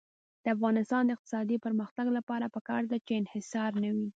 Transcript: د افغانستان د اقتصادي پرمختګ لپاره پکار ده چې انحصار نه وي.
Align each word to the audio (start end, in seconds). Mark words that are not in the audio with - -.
د 0.43 0.45
افغانستان 0.55 1.03
د 1.05 1.11
اقتصادي 1.15 1.57
پرمختګ 1.65 2.05
لپاره 2.17 2.45
پکار 2.55 2.81
ده 2.91 2.97
چې 3.05 3.11
انحصار 3.21 3.71
نه 3.83 3.89
وي. 3.95 4.07